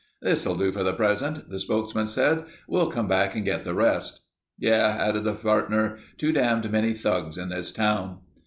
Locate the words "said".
2.07-2.45